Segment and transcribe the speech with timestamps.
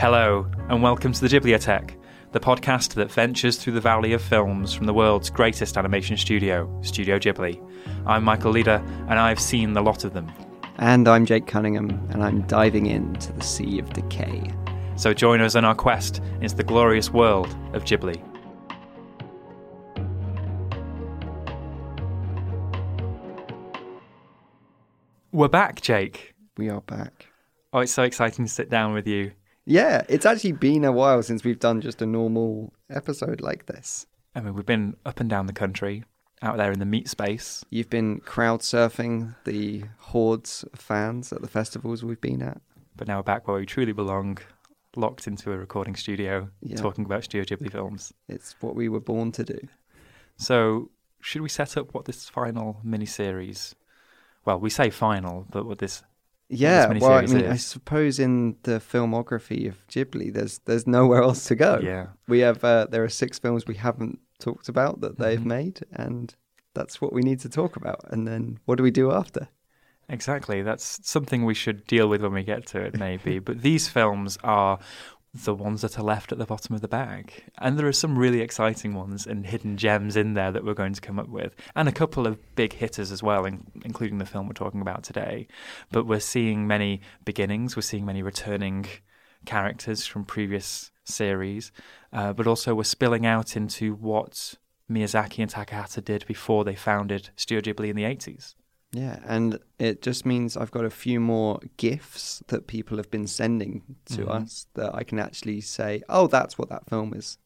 [0.00, 1.94] Hello, and welcome to the Ghibliotheque,
[2.32, 6.74] the podcast that ventures through the valley of films from the world's greatest animation studio,
[6.80, 7.62] Studio Ghibli.
[8.06, 10.32] I'm Michael Leader, and I've seen the lot of them.
[10.78, 14.50] And I'm Jake Cunningham, and I'm diving into the Sea of Decay.
[14.96, 18.22] So join us on our quest into the glorious world of Ghibli.
[25.30, 26.34] We're back, Jake.
[26.56, 27.26] We are back.
[27.74, 29.32] Oh, it's so exciting to sit down with you.
[29.70, 34.04] Yeah, it's actually been a while since we've done just a normal episode like this.
[34.34, 36.02] I mean, we've been up and down the country,
[36.42, 37.64] out there in the meat space.
[37.70, 42.60] You've been crowd surfing the hordes of fans at the festivals we've been at.
[42.96, 44.38] but now we're back where we truly belong,
[44.96, 46.76] locked into a recording studio, Yeah.
[46.76, 48.12] talking about Studio Ghibli films.
[48.28, 49.58] It's what we were born to do.
[50.36, 53.74] So, should we set up what this final miniseries?
[54.44, 56.02] Well, we say final, but what this
[56.52, 61.44] Yeah, well, I mean, I suppose in the filmography of Ghibli, there's there's nowhere else
[61.44, 61.78] to go.
[61.82, 62.06] Yeah.
[62.28, 65.44] we have uh, there are six films we haven't talked about that they've Mhm.
[65.46, 66.34] made, and
[66.74, 68.00] that's what we need to talk about.
[68.10, 69.48] And then what do we do after?
[70.12, 73.38] exactly that's something we should deal with when we get to it, maybe.
[73.38, 74.76] but these films are
[75.32, 78.18] the ones that are left at the bottom of the bag, and there are some
[78.18, 81.54] really exciting ones and hidden gems in there that we're going to come up with,
[81.76, 85.04] and a couple of big hitters as well, in, including the film we're talking about
[85.04, 85.46] today.
[85.92, 87.76] But we're seeing many beginnings.
[87.76, 88.86] We're seeing many returning
[89.44, 91.70] characters from previous series,
[92.12, 94.56] uh, but also we're spilling out into what
[94.90, 98.54] Miyazaki and Takahata did before they founded Studio Ghibli in the 80s.
[98.92, 103.26] Yeah, and it just means I've got a few more gifts that people have been
[103.28, 104.42] sending to Mhm.
[104.42, 107.38] us that I can actually say, "Oh, that's what that film is."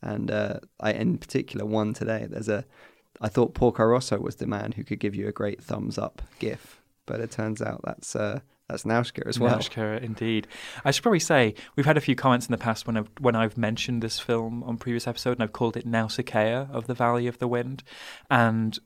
[0.00, 2.26] And uh, I, in particular, one today.
[2.30, 2.64] There's a.
[3.20, 6.22] I thought Porco Rosso was the man who could give you a great thumbs up
[6.38, 9.58] gif, but it turns out that's uh, that's Naushka as well.
[9.58, 10.46] Naushka, indeed.
[10.84, 13.34] I should probably say we've had a few comments in the past when I've when
[13.36, 17.26] I've mentioned this film on previous episode, and I've called it Nausicaa of the Valley
[17.26, 17.82] of the Wind,
[18.30, 18.78] and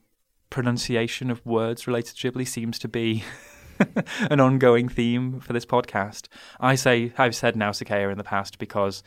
[0.53, 3.23] pronunciation of words related to Ghibli seems to be
[4.29, 6.27] an ongoing theme for this podcast.
[6.59, 9.01] I say I've said Nausicaa in the past because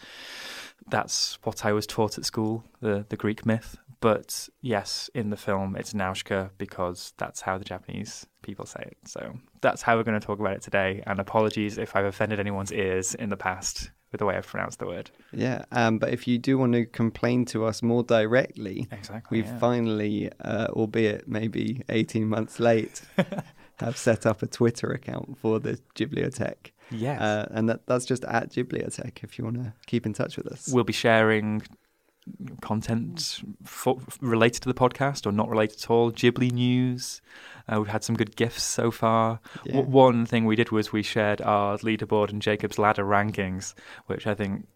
[0.88, 3.76] that's what I was taught at school, the the Greek myth.
[4.00, 8.98] But yes, in the film it's Naushka because that's how the Japanese people say it.
[9.04, 11.04] So that's how we're going to talk about it today.
[11.06, 14.78] And apologies if I've offended anyone's ears in the past with the way I've pronounced
[14.78, 15.10] the word.
[15.32, 19.42] Yeah, um, but if you do want to complain to us more directly, Exactly.
[19.42, 23.02] we've finally, uh, albeit maybe 18 months late,
[23.78, 26.70] have set up a Twitter account for the Ghibliotheque.
[26.90, 27.20] Yes.
[27.20, 30.46] Uh, and that, that's just at Ghibliotheque if you want to keep in touch with
[30.46, 30.68] us.
[30.68, 31.62] we'll be sharing
[32.60, 36.10] content fo- related to the podcast or not related at all.
[36.12, 37.20] Ghibli news.
[37.68, 39.40] Uh, we've had some good gifts so far.
[39.64, 39.74] Yeah.
[39.74, 43.74] W- one thing we did was we shared our leaderboard and Jacob's ladder rankings,
[44.06, 44.66] which I think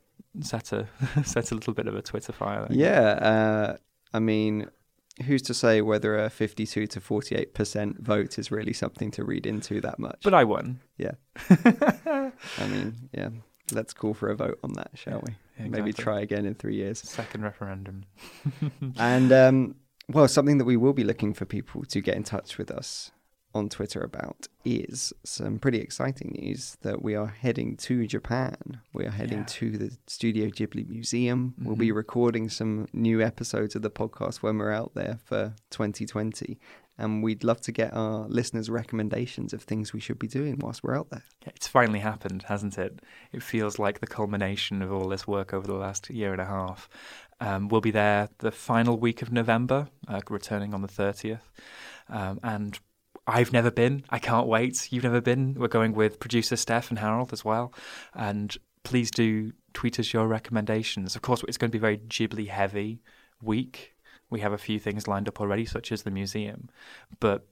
[0.41, 0.87] set a
[1.25, 2.67] set a little bit of a Twitter fire.
[2.71, 3.77] Yeah, uh,
[4.13, 4.69] I mean,
[5.25, 9.81] who's to say whether a 52 to 48% vote is really something to read into
[9.83, 10.21] that much?
[10.23, 10.81] But I won.
[10.99, 11.13] yeah.
[11.51, 13.29] I mean, yeah.
[13.73, 15.35] Let's call for a vote on that, shall we?
[15.59, 16.99] Yeah, Maybe try again in three years.
[17.01, 18.05] Second referendum.
[18.99, 19.75] And um,
[20.09, 23.11] well, something that we will be looking for people to get in touch with us
[23.53, 28.81] on Twitter about is some pretty exciting news that we are heading to Japan.
[28.95, 29.45] We are heading Yeah.
[29.49, 31.55] to the Studio Ghibli Museum.
[31.61, 31.97] We'll be Mhm.
[31.97, 36.61] recording some new episodes of the podcast when we're out there for 2020.
[37.01, 40.83] And we'd love to get our listeners' recommendations of things we should be doing whilst
[40.83, 41.25] we're out there.
[41.47, 43.01] It's finally happened, hasn't it?
[43.33, 46.47] It feels like the culmination of all this work over the last year and a
[46.47, 46.89] half.
[47.41, 51.41] Um, we'll be there the final week of November, uh, returning on the 30th.
[52.09, 52.79] Um, and
[53.27, 54.05] I've never been.
[54.11, 54.93] I can't wait.
[54.93, 55.55] You've never been.
[55.55, 57.73] We're going with producer Steph and Harold as well.
[58.15, 61.17] And please do tweet us your recommendations.
[61.17, 63.03] Of course, it's going to be very Ghibli heavy
[63.41, 63.95] week.
[64.31, 66.71] We have a few things lined up already, such as the museum.
[67.19, 67.47] But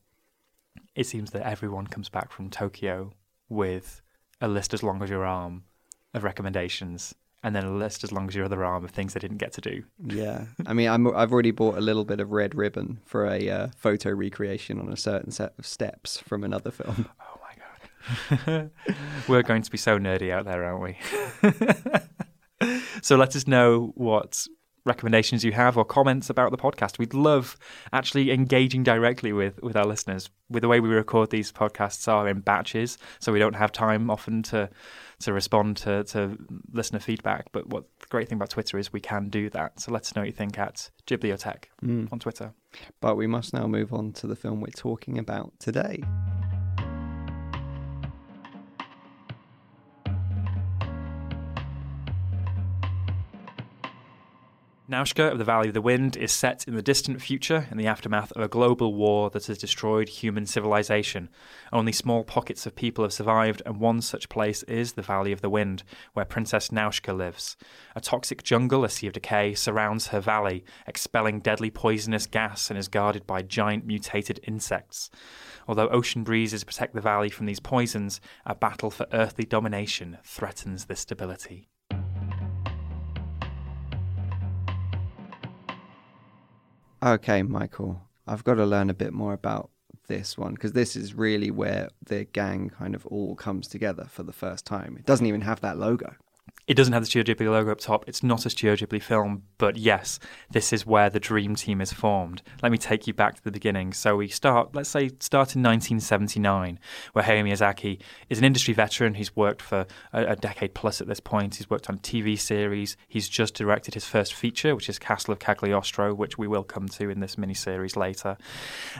[0.94, 3.12] it seems that everyone comes back from Tokyo
[3.48, 4.00] with
[4.40, 5.64] a list as long as your arm
[6.14, 9.20] of recommendations and then a list as long as your other arm of things they
[9.20, 9.84] didn't get to do.
[10.04, 13.48] Yeah, I mean, I'm, I've already bought a little bit of red ribbon for a
[13.48, 17.08] uh, photo recreation on a certain set of steps from another film.
[17.20, 17.40] Oh
[18.40, 18.70] my god,
[19.28, 22.70] we're going to be so nerdy out there, aren't we?
[23.02, 24.46] so let us know what
[24.88, 26.98] recommendations you have or comments about the podcast.
[26.98, 27.56] We'd love
[27.92, 30.30] actually engaging directly with, with our listeners.
[30.50, 34.10] With the way we record these podcasts are in batches, so we don't have time
[34.10, 34.70] often to
[35.20, 36.38] to respond to, to
[36.72, 37.46] listener feedback.
[37.52, 39.80] But what the great thing about Twitter is we can do that.
[39.80, 42.12] So let us know what you think at Ghibliotheque Mm.
[42.12, 42.52] on Twitter.
[43.00, 46.04] But we must now move on to the film we're talking about today.
[54.90, 57.86] Nausicaä of the Valley of the Wind is set in the distant future in the
[57.86, 61.28] aftermath of a global war that has destroyed human civilization.
[61.74, 65.42] Only small pockets of people have survived, and one such place is the Valley of
[65.42, 65.82] the Wind,
[66.14, 67.58] where Princess Nausicaä lives.
[67.94, 72.78] A toxic jungle, a sea of decay, surrounds her valley, expelling deadly poisonous gas and
[72.78, 75.10] is guarded by giant mutated insects.
[75.68, 80.86] Although ocean breezes protect the valley from these poisons, a battle for earthly domination threatens
[80.86, 81.68] this stability.
[87.02, 89.70] Okay, Michael, I've got to learn a bit more about
[90.08, 94.24] this one because this is really where the gang kind of all comes together for
[94.24, 94.96] the first time.
[94.98, 96.14] It doesn't even have that logo.
[96.68, 98.06] It doesn't have the Studio Ghibli logo up top.
[98.06, 100.18] It's not a Studio Ghibli film, but yes,
[100.50, 102.42] this is where the dream team is formed.
[102.62, 103.94] Let me take you back to the beginning.
[103.94, 106.78] So we start, let's say, start in 1979,
[107.14, 109.14] where Hayao Miyazaki is an industry veteran.
[109.14, 111.54] He's worked for a, a decade plus at this point.
[111.54, 112.98] He's worked on TV series.
[113.08, 116.86] He's just directed his first feature, which is Castle of Cagliostro, which we will come
[116.88, 118.36] to in this miniseries later.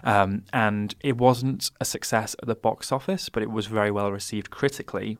[0.05, 4.11] Um, and it wasn't a success at the box office, but it was very well
[4.11, 5.19] received critically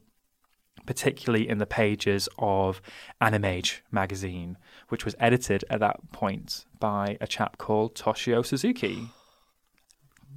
[0.88, 2.81] particularly in the pages of
[3.20, 4.56] Animage magazine,
[4.88, 9.11] which was edited at that point by a chap called Toshio Suzuki.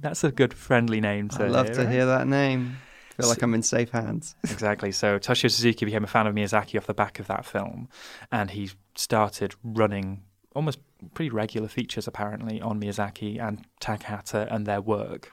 [0.02, 1.90] That's a good friendly name to I'd love hear, to right?
[1.90, 2.76] hear that name.
[3.12, 4.36] I feel like I'm in safe hands.
[4.44, 4.92] Exactly.
[4.92, 7.88] So Toshio Suzuki became a fan of Miyazaki off the back of that film,
[8.30, 10.80] and he started running almost
[11.14, 15.32] pretty regular features apparently on Miyazaki and Takahata and their work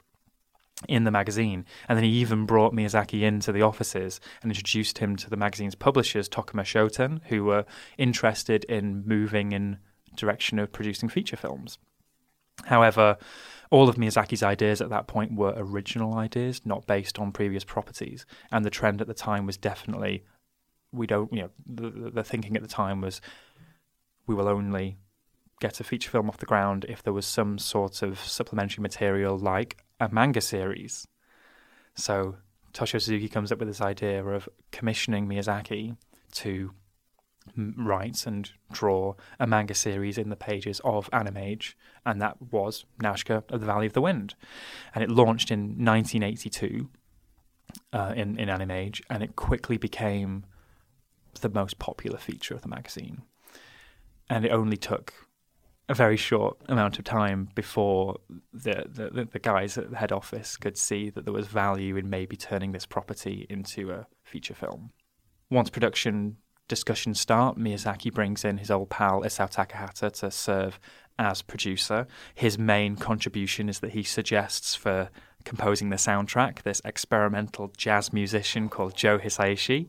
[0.88, 1.64] in the magazine.
[1.88, 5.74] And then he even brought Miyazaki into the offices and introduced him to the magazine's
[5.74, 7.64] publishers, Tokuma Shoten, who were
[7.98, 9.78] interested in moving in
[10.16, 11.78] direction of producing feature films.
[12.64, 13.16] However,
[13.70, 18.26] all of Miyazaki's ideas at that point were original ideas, not based on previous properties.
[18.50, 20.24] And the trend at the time was definitely,
[20.92, 23.20] we don't, you know, the, the- thinking at the time was,
[24.26, 24.96] we will only
[25.60, 29.38] get a feature film off the ground if there was some sort of supplementary material
[29.38, 31.06] like a manga series.
[31.94, 32.36] So
[32.72, 35.96] Toshio Suzuki comes up with this idea of commissioning Miyazaki
[36.32, 36.72] to
[37.76, 41.74] write and draw a manga series in the pages of Animage,
[42.06, 44.34] and that was Nausicaä of the Valley of the Wind.
[44.94, 46.88] And it launched in 1982
[47.92, 50.44] uh, in, in Animage, and it quickly became
[51.40, 53.22] the most popular feature of the magazine.
[54.28, 55.12] And it only took
[55.90, 58.16] a very short amount of time before
[58.52, 62.08] the, the, the guys at the head office could see that there was value in
[62.08, 64.92] maybe turning this property into a feature film.
[65.50, 66.36] Once production
[66.68, 70.78] discussions start, Miyazaki brings in his old pal Isao Takahata to serve
[71.18, 72.06] as producer.
[72.36, 75.10] His main contribution is that he suggests for
[75.44, 79.88] composing the soundtrack this experimental jazz musician called Joe Hisaishi.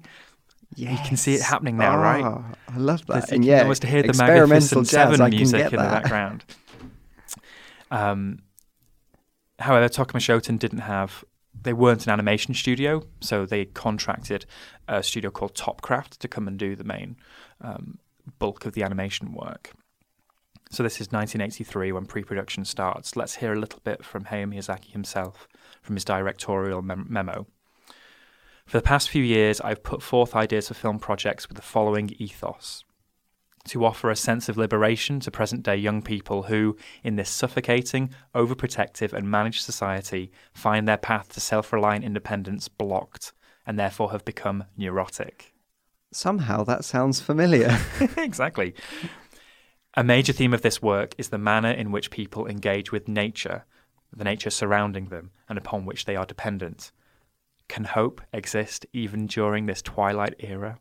[0.75, 2.23] You can see it happening now, right?
[2.23, 3.27] Ah, I love that.
[3.27, 6.45] thinking And yeah, almost to hear the experimental Magnificent jazz, Seven music in the background.
[7.89, 8.39] Um,
[9.59, 11.23] however, Tokuma Shoten didn't have.
[11.63, 14.45] They weren't an animation studio, so they contracted
[14.87, 17.17] a studio called Topcraft to come and do the main
[17.59, 17.99] um,
[18.39, 19.73] bulk of the animation work.
[20.71, 23.17] So this is 1983 when pre-production starts.
[23.17, 25.49] Let's hear a little bit from Hayao Miyazaki himself
[25.81, 27.45] from his directorial mem- memo.
[28.71, 32.15] For the past few years, I've put forth ideas for film projects with the following
[32.19, 32.85] ethos
[33.65, 38.11] to offer a sense of liberation to present day young people who, in this suffocating,
[38.33, 43.33] overprotective, and managed society, find their path to self reliant independence blocked
[43.67, 45.53] and therefore have become neurotic.
[46.13, 47.77] Somehow that sounds familiar.
[48.17, 48.73] exactly.
[49.95, 53.65] A major theme of this work is the manner in which people engage with nature,
[54.15, 56.93] the nature surrounding them, and upon which they are dependent.
[57.71, 60.77] Can hope exist even during this twilight era?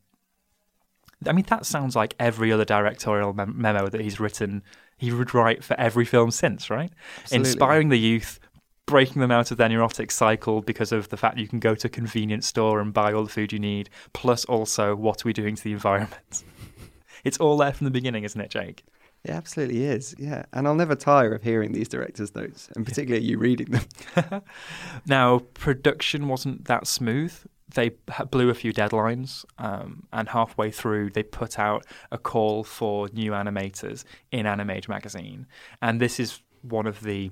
[1.24, 4.64] I mean, that sounds like every other directorial mem- memo that he's written,
[4.98, 6.90] he would write for every film since, right?
[7.22, 7.48] Absolutely.
[7.48, 8.40] Inspiring the youth,
[8.86, 11.86] breaking them out of their neurotic cycle because of the fact you can go to
[11.86, 15.32] a convenience store and buy all the food you need, plus also what are we
[15.32, 16.42] doing to the environment?
[17.22, 18.82] it's all there from the beginning, isn't it, Jake?
[19.24, 20.44] It absolutely is, yeah.
[20.52, 24.42] And I'll never tire of hearing these director's notes, and particularly you reading them.
[25.06, 27.34] now, production wasn't that smooth.
[27.74, 27.90] They
[28.30, 33.32] blew a few deadlines, um, and halfway through, they put out a call for new
[33.32, 35.46] animators in Animage magazine.
[35.82, 37.30] And this is one of the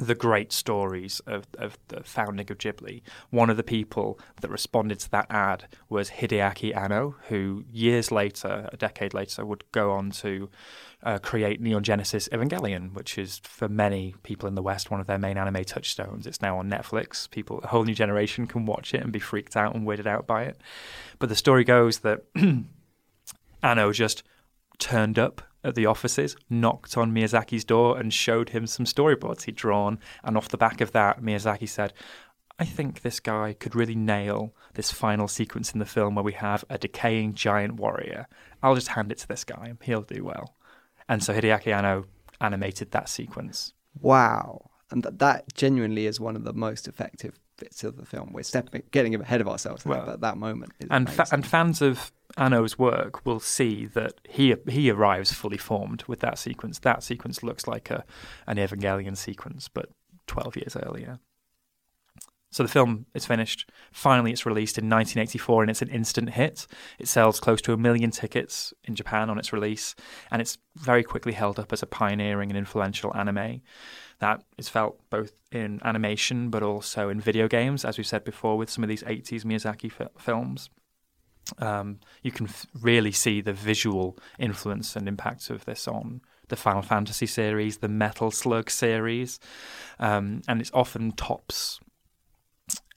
[0.00, 3.02] the great stories of, of the founding of Ghibli.
[3.28, 8.68] One of the people that responded to that ad was Hideaki Anno, who years later,
[8.72, 10.48] a decade later, would go on to
[11.02, 15.06] uh, create Neon Genesis Evangelion, which is for many people in the West one of
[15.06, 16.26] their main anime touchstones.
[16.26, 17.30] It's now on Netflix.
[17.30, 20.26] People, a whole new generation can watch it and be freaked out and weirded out
[20.26, 20.60] by it.
[21.18, 22.22] But the story goes that
[23.62, 24.22] Anno just
[24.78, 29.56] turned up at the offices, knocked on Miyazaki's door, and showed him some storyboards he'd
[29.56, 29.98] drawn.
[30.24, 31.92] And off the back of that, Miyazaki said,
[32.58, 36.34] I think this guy could really nail this final sequence in the film where we
[36.34, 38.26] have a decaying giant warrior.
[38.62, 39.72] I'll just hand it to this guy.
[39.82, 40.54] He'll do well.
[41.08, 42.04] And so Hideaki Anno
[42.40, 43.72] animated that sequence.
[43.98, 44.70] Wow.
[44.90, 48.32] And th- that genuinely is one of the most effective bits of the film.
[48.32, 51.80] We're stepping, getting ahead of ourselves Well, but that moment is and fa- and fans
[51.80, 56.78] of Anno's work will see that he he arrives fully formed with that sequence.
[56.78, 58.04] That sequence looks like a
[58.46, 59.90] an Evangelion sequence, but
[60.26, 61.18] twelve years earlier.
[62.52, 63.70] So the film is finished.
[63.92, 66.66] Finally, it's released in 1984, and it's an instant hit.
[66.98, 69.94] It sells close to a million tickets in Japan on its release,
[70.32, 73.60] and it's very quickly held up as a pioneering and influential anime
[74.20, 78.56] that is felt both in animation but also in video games, as we said before,
[78.56, 80.70] with some of these 80s Miyazaki fi- films.
[81.58, 86.56] Um, you can f- really see the visual influence and impact of this on the
[86.56, 89.38] Final Fantasy series, the Metal Slug series,
[89.98, 91.80] um, and it's often tops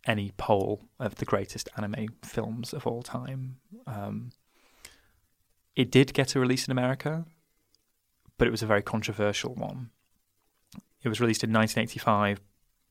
[0.05, 3.57] any poll of the greatest anime films of all time.
[3.87, 4.31] Um,
[5.75, 7.25] it did get a release in America,
[8.37, 9.91] but it was a very controversial one.
[11.01, 12.41] It was released in 1985,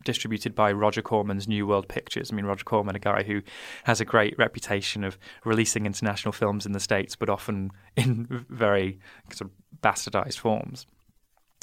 [0.05, 2.31] distributed by Roger Corman's New World Pictures.
[2.31, 3.43] I mean, Roger Corman, a guy who
[3.85, 8.99] has a great reputation of releasing international films in the States, but often in very
[9.33, 10.87] sort of bastardized forms.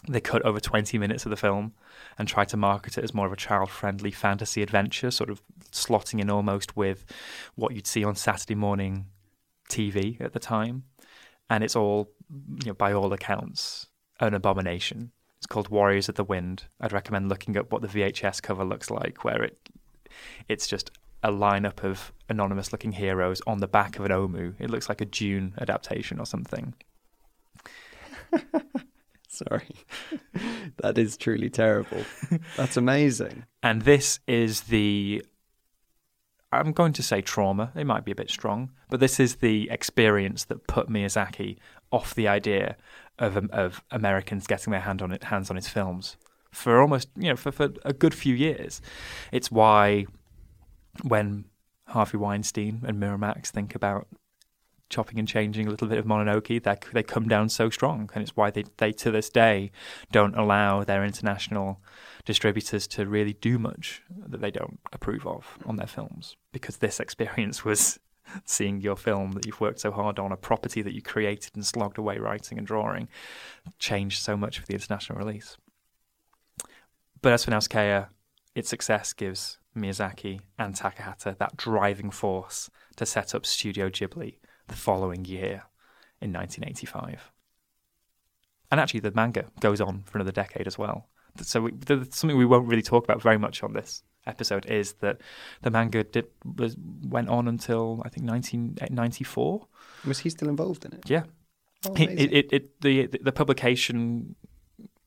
[0.08, 1.74] They cut over 20 minutes of the film
[2.18, 5.42] and tried to market it as more of a child friendly fantasy adventure, sort of
[5.72, 7.06] slotting in almost with
[7.56, 9.08] what you'd see on Saturday morning
[9.70, 10.84] TV at the time.
[11.50, 13.88] And it's all, you know, by all accounts,
[14.20, 15.12] an abomination.
[15.40, 16.66] It's called Warriors of the Wind.
[16.82, 19.58] I'd recommend looking up what the VHS cover looks like, where it
[20.48, 20.92] it's just
[21.24, 24.56] a lineup of anonymous looking heroes on the back of an Omu.
[24.60, 26.74] It looks like a Dune adaptation or something.
[29.30, 29.76] Sorry.
[30.78, 32.04] that is truly terrible.
[32.58, 33.46] That's amazing.
[33.62, 35.22] And this is the
[36.52, 37.72] I'm going to say trauma.
[37.76, 41.58] It might be a bit strong, but this is the experience that put Miyazaki
[41.92, 42.78] off the idea
[43.18, 46.18] of um, of Americans getting their hand on it, hands on his films
[46.52, 48.82] for almost you know for, for a good few years.
[49.32, 50.06] It's why
[51.04, 51.46] when
[51.88, 54.08] Harvey Weinstein and Miramax think about
[54.90, 58.24] chopping and changing a little bit of Mononoke, that they come down so strong, and
[58.24, 59.72] it's why they they to this day
[60.12, 61.82] don't allow their international
[62.26, 67.00] distributors to really do much that they don't approve of on their films because this
[67.00, 68.00] experience was
[68.46, 71.66] seeing your film that you've worked so hard on, a property that you created and
[71.66, 73.08] slogged away writing and drawing,
[73.78, 75.58] changed so much for the international release.
[77.22, 78.06] But as for Nausicaa,
[78.56, 84.76] its success gives Miyazaki and Takahata that driving force to set up Studio Ghibli the
[84.76, 85.64] following year
[86.22, 87.32] in 1985.
[88.72, 91.10] And actually, the manga goes on for another decade as well.
[91.42, 91.72] So we,
[92.12, 95.20] something we won't really talk about very much on this episode is that
[95.62, 99.62] the manga did was went on until I think 1994.
[99.62, 101.10] Eh, was he still involved in it?
[101.10, 101.24] Yeah,
[101.88, 104.36] Oh, it, it, it the the publication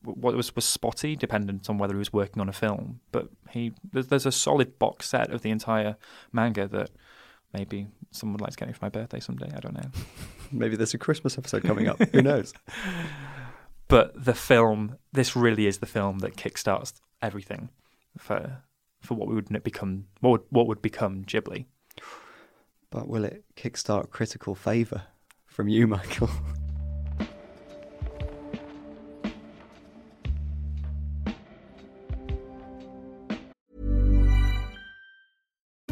[0.05, 3.01] what was was spotty, dependent on whether he was working on a film.
[3.13, 5.97] But he there's, there's a solid box set of the entire
[6.33, 6.91] manga that
[7.53, 9.51] maybe someone would like to get me for my birthday someday.
[9.55, 9.91] I don't know.
[10.53, 11.99] Maybe there's a Christmas episode coming up.
[12.11, 12.53] Who knows?
[13.89, 17.69] But the film, this really is the film that kickstarts everything
[18.17, 18.63] for
[19.03, 21.67] for what would become what would, what would become Ghibli.
[22.91, 25.05] But will it kickstart critical favour
[25.47, 26.31] from you, Michael?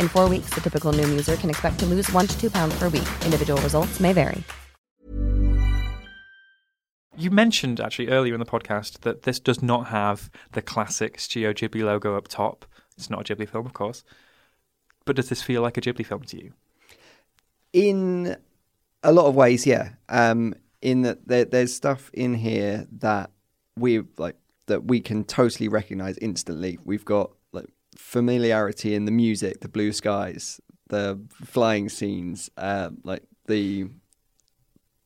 [0.00, 2.78] In four weeks, the typical Noom user can expect to lose one to two pounds
[2.78, 3.08] per week.
[3.24, 4.42] Individual results may vary.
[7.18, 11.52] You mentioned actually earlier in the podcast that this does not have the classic Studio
[11.52, 12.64] Ghibli logo up top.
[12.96, 14.02] It's not a Ghibli film, of course.
[15.04, 16.54] But does this feel like a Ghibli film to you?
[17.74, 18.36] In
[19.02, 19.90] a lot of ways, yeah.
[20.08, 23.32] Um, in that there, there's stuff in here that
[23.76, 26.78] we like that we can totally recognize instantly.
[26.84, 27.39] We've got like
[27.96, 33.86] familiarity in the music, the blue skies, the flying scenes, uh, like the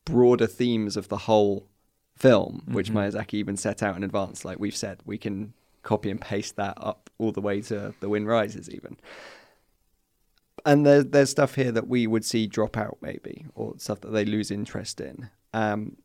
[0.05, 1.69] broader themes of the whole
[2.17, 4.45] film, which Miyazaki even set out in advance.
[4.45, 8.09] Like we've said, we can copy and paste that up all the way to The
[8.09, 8.97] Wind Rises, even.
[10.67, 14.13] And there's there's stuff here that we would see drop out maybe, or stuff that
[14.13, 15.29] they lose interest in.
[15.53, 15.97] Um,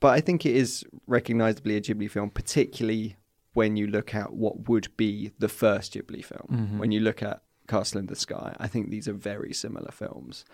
[0.00, 3.16] but I think it is recognizably a Ghibli film, particularly
[3.54, 6.78] when you look at what would be the first Ghibli film.
[6.78, 10.44] When you look at Castle in the Sky, I think these are very similar films.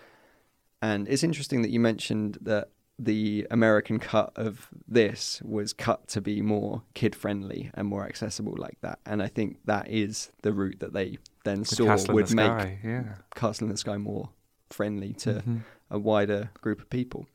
[0.81, 6.21] And it's interesting that you mentioned that the American cut of this was cut to
[6.21, 8.99] be more kid friendly and more accessible like that.
[9.05, 12.45] And I think that is the route that they then saw Castle would the make
[12.45, 13.03] Sky, yeah.
[13.35, 14.29] Castle in the Sky more
[14.69, 15.57] friendly to Mm-hmm.
[15.89, 17.25] a wider group of people.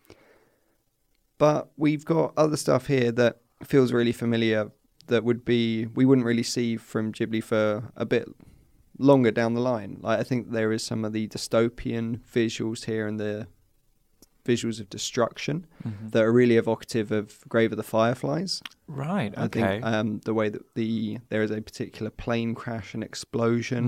[1.38, 4.70] But we've got other stuff here that feels really familiar
[5.08, 8.28] that would be we wouldn't really see from Ghibli for a bit
[8.98, 9.98] longer down the line.
[10.00, 13.46] Like I think there is some of the dystopian visuals here and the
[14.44, 16.08] visuals of destruction Mm-hmm.
[16.10, 18.60] that are really evocative of Grave of the Fireflies.
[18.88, 19.60] Right, I okay.
[19.60, 23.84] think um, the way that the there is a particular plane crash and explosion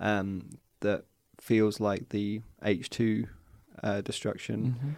[0.00, 0.06] Mm-hmm.
[0.06, 0.50] um,
[0.80, 1.04] that
[1.40, 3.26] feels like the H two
[3.82, 4.90] uh, destruction, Mm-hmm.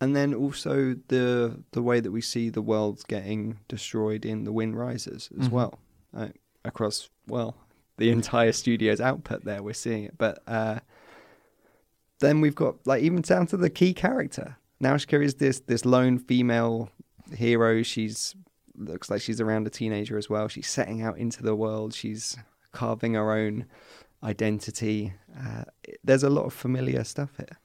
[0.00, 4.52] And then also the the way that we see the world getting destroyed in the
[4.52, 5.54] Wind Rises as Mm-hmm.
[5.56, 5.78] well
[6.16, 6.28] uh,
[6.64, 7.54] across well
[7.96, 9.44] the entire studio's output.
[9.44, 10.78] There we're seeing it, but uh,
[12.20, 14.56] then we've got like even down to the key character.
[14.80, 16.90] Nausicaa is this this lone female
[17.34, 17.82] hero.
[17.82, 18.34] She's
[18.76, 20.46] looks like she's around a teenager as well.
[20.48, 21.92] She's setting out into the world.
[21.94, 22.36] She's
[22.72, 23.66] carving her own
[24.22, 25.12] identity.
[25.36, 25.64] Uh,
[26.04, 27.58] there's a lot of familiar stuff here.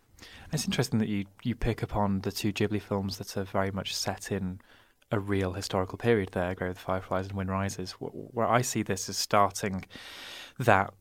[0.54, 3.96] It's interesting that you, you pick upon the two Ghibli films that are very much
[3.96, 4.62] set in
[5.10, 8.84] a real historical period there, Grave of the Fireflies and Wind Rises, where I see
[8.84, 9.84] this as starting
[10.60, 10.94] that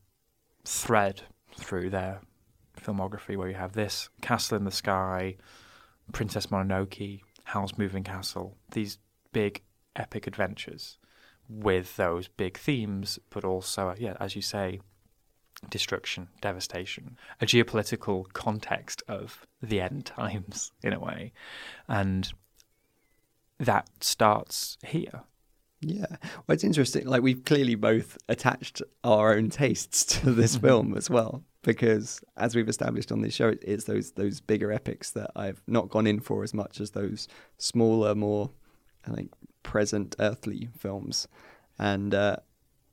[0.65, 1.21] thread
[1.55, 2.21] through their
[2.81, 5.35] filmography where you have this, Castle in the Sky,
[6.11, 8.97] Princess Mononoke, Howl's Moving Castle, these
[9.33, 9.61] big
[9.95, 10.97] epic adventures
[11.47, 14.79] with those big themes, but also, yeah, as you say,
[15.69, 21.33] destruction, devastation, a geopolitical context of the end times in a way.
[21.87, 22.31] And
[23.59, 25.23] that starts here.
[25.81, 26.05] Yeah.
[26.09, 27.05] Well, it's interesting.
[27.05, 31.43] Like we've clearly both attached our own tastes to this film as well.
[31.63, 35.89] because as we've established on this show, it's those those bigger epics that I've not
[35.89, 38.51] gone in for as much as those smaller, more
[39.07, 39.31] I think
[39.63, 41.27] present earthly films.
[41.79, 42.37] And uh,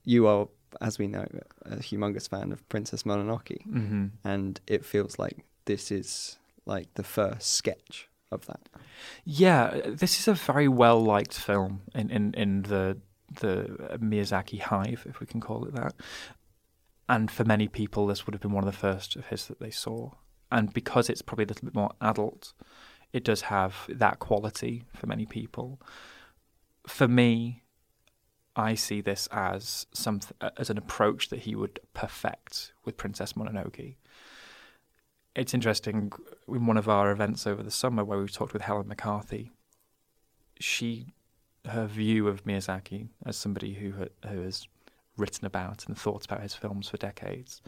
[0.04, 0.48] you are,
[0.80, 1.26] as we know,
[1.64, 7.02] a humongous fan of Princess Mononoke, hmm and it feels like this is like the
[7.02, 8.68] first sketch of that.
[9.24, 12.98] Yeah, this is a very well liked film in, in, in the
[13.40, 15.94] the Miyazaki hive, if we can call it that.
[17.08, 19.60] And for many people, this would have been one of the first of his that
[19.60, 20.12] they saw.
[20.50, 22.52] And because it's probably a little bit more adult,
[23.12, 25.80] it does have that quality for many people.
[26.86, 27.62] For me,
[28.56, 30.20] I see this as some
[30.56, 33.94] as an approach that he would perfect with Princess Mononoke.
[35.36, 36.12] It's interesting
[36.48, 39.52] in one of our events over the summer where we talked with Helen McCarthy.
[40.58, 41.14] She,
[41.66, 43.92] her view of Miyazaki as somebody who
[44.28, 44.66] who has
[45.16, 47.62] written about and thought about his films for decades,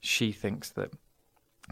[0.00, 0.92] she thinks that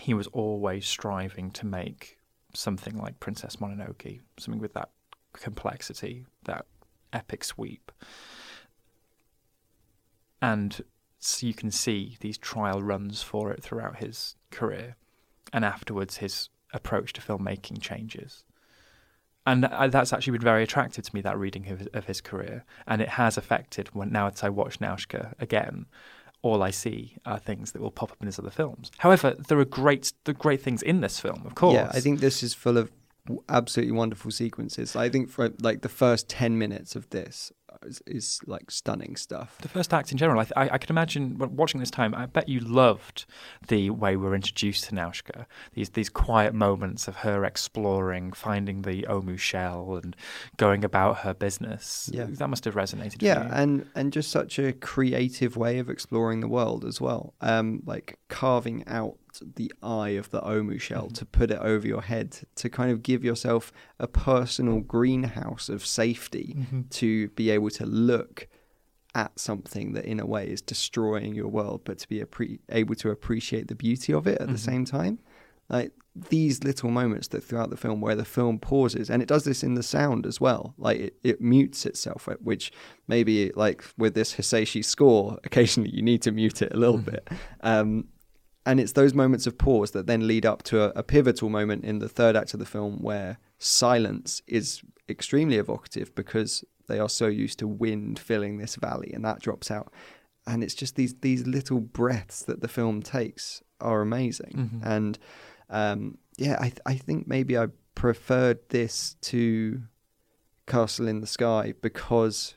[0.00, 2.18] he was always striving to make
[2.54, 4.90] something like Princess Mononoke, something with that
[5.32, 6.66] complexity, that
[7.12, 7.92] epic sweep.
[10.42, 10.82] And
[11.18, 14.96] so you can see these trial runs for it throughout his career.
[15.52, 18.44] And afterwards, his approach to filmmaking changes.
[19.46, 22.64] And that's actually been very attractive to me, that reading of, of his career.
[22.86, 25.86] And it has affected when now as I watch Naushka again,
[26.42, 28.90] all I see are things that will pop up in his other films.
[28.98, 31.74] However, there are great, are great things in this film, of course.
[31.74, 32.90] Yeah, I think this is full of
[33.48, 34.94] absolutely wonderful sequences.
[34.96, 37.52] I think for like the first ten minutes of this
[37.84, 39.58] is, is like stunning stuff.
[39.60, 42.14] The first act in general, I, th- I, I can imagine watching this time.
[42.14, 43.26] I bet you loved
[43.68, 45.46] the way we were introduced to Naushka.
[45.74, 50.16] These these quiet moments of her exploring, finding the Omu shell, and
[50.56, 52.10] going about her business.
[52.12, 52.26] Yeah.
[52.28, 53.22] that must have resonated.
[53.22, 53.54] Yeah, with you.
[53.54, 57.34] and and just such a creative way of exploring the world as well.
[57.40, 59.16] Um, like carving out
[59.54, 61.14] the eye of the omu shell mm-hmm.
[61.14, 65.84] to put it over your head to kind of give yourself a personal greenhouse of
[65.84, 66.82] safety mm-hmm.
[66.90, 68.48] to be able to look
[69.16, 72.94] at something that in a way is destroying your world but to be appre- able
[72.94, 74.56] to appreciate the beauty of it at the mm-hmm.
[74.56, 75.18] same time.
[75.70, 79.44] Like these little moments that throughout the film where the film pauses and it does
[79.44, 82.72] this in the sound as well like it, it mutes itself which
[83.06, 87.28] maybe like with this Hisaishi score occasionally you need to mute it a little bit.
[87.62, 88.08] Um,
[88.66, 91.84] and it's those moments of pause that then lead up to a, a pivotal moment
[91.84, 97.08] in the third act of the film where silence is extremely evocative because they are
[97.08, 99.92] so used to wind filling this valley and that drops out.
[100.46, 104.50] And it's just these these little breaths that the film takes are amazing.
[104.84, 105.18] And
[105.70, 109.82] um, yeah I, th- I think maybe i preferred this to
[110.66, 112.54] castle in the sky because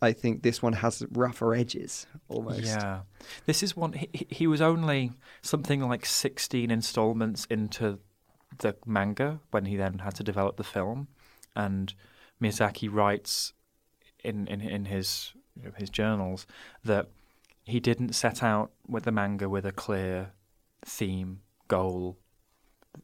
[0.00, 3.00] i think this one has rougher edges almost Yeah,
[3.46, 3.92] this is one.
[3.94, 7.98] He, he- was only something like sixteen installments into
[8.58, 11.08] the manga when he then had to develop the film,
[11.54, 11.94] and
[12.40, 13.52] Miyazaki writes
[14.24, 16.46] in in in his you know, his journals
[16.84, 17.08] that
[17.64, 20.32] he didn't set out with the manga with a clear
[20.84, 22.16] theme goal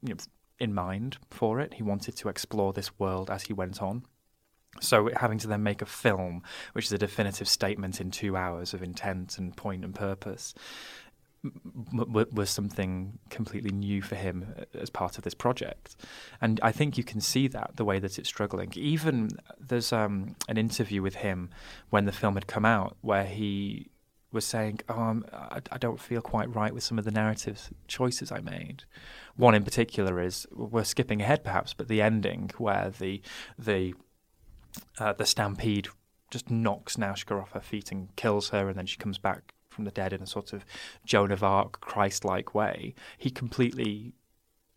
[0.02, 0.20] you know,
[0.58, 1.74] in mind for it.
[1.74, 4.04] He wanted to explore this world as he went on.
[4.80, 8.74] So having to then make a film, which is a definitive statement in two hours
[8.74, 10.54] of intent and point and purpose,
[12.32, 15.96] was something completely new for him uh, as part of this project.
[16.40, 18.72] And I think you can see that the way that it's struggling.
[18.76, 21.50] Even there's um, an interview with him
[21.90, 23.90] when the film had come out where he
[24.32, 27.70] was saying, "Oh, I'm, I, I don't feel quite right with some of the narrative
[27.88, 28.84] choices I made."
[29.36, 33.20] One in particular is we're skipping ahead perhaps, but the ending where the
[33.58, 33.94] the
[34.98, 35.88] uh, the stampede
[36.30, 39.84] just knocks Naushka off her feet and kills her, and then she comes back from
[39.84, 40.64] the dead in a sort of
[41.04, 42.94] Joan of Arc, Christ-like way.
[43.18, 44.14] He completely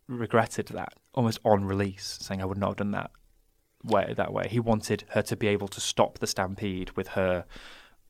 [0.08, 3.12] regretted that, almost on release, saying, "I would not have done that
[3.84, 7.46] way." That way, he wanted her to be able to stop the stampede with her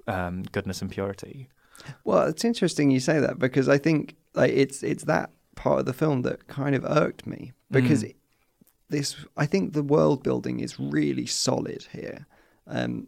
[0.07, 1.49] um, goodness and purity.
[2.03, 5.85] Well, it's interesting you say that because I think like it's it's that part of
[5.85, 8.15] the film that kind of irked me because Mm.
[8.89, 12.25] This I think the world building is really solid here.
[12.65, 13.07] Um,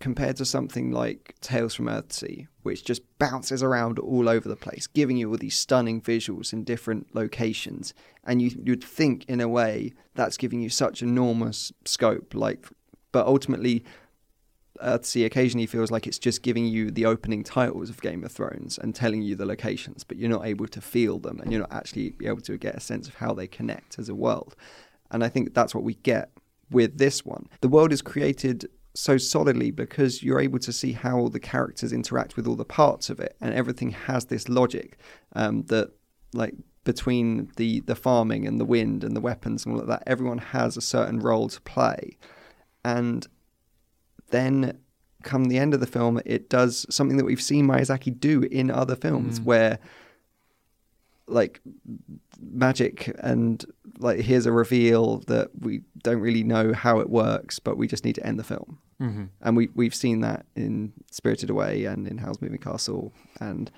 [0.00, 4.86] compared to something like Tales from Earthsea, which just bounces around all over the place,
[4.86, 7.92] giving you all these stunning visuals in different locations,
[8.24, 12.66] and you, you'd think in a way that's giving you such enormous scope, like,
[13.12, 13.84] but ultimately
[14.82, 18.78] Earthsea occasionally feels like it's just giving you the opening titles of Game of Thrones
[18.78, 21.72] and telling you the locations, but you're not able to feel them and you're not
[21.72, 24.56] actually able to get a sense of how they connect as a world.
[25.10, 26.30] And I think that's what we get
[26.70, 27.48] with this one.
[27.60, 31.92] The world is created so solidly because you're able to see how all the characters
[31.92, 34.98] interact with all the parts of it, and everything has this logic
[35.34, 35.90] um, that,
[36.32, 40.02] like, between the the farming and the wind and the weapons and all of that,
[40.06, 42.16] everyone has a certain role to play,
[42.84, 43.26] and
[44.30, 44.78] then
[45.22, 48.70] come the end of the film, it does something that we've seen Miyazaki do in
[48.70, 49.44] other films, Mm.
[49.44, 49.78] where
[51.30, 51.60] like
[52.40, 53.64] magic and
[53.98, 58.04] like here's a reveal that we don't really know how it works, but we just
[58.04, 58.78] need to end the film.
[59.00, 59.24] Mm-hmm.
[59.40, 63.70] And we we've seen that in Spirited Away and in Howl's Moving Castle, and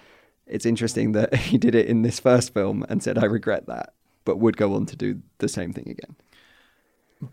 [0.47, 3.95] it's interesting that he did it in this first film and said I regret that,
[4.25, 6.17] but would go on to do the same thing again.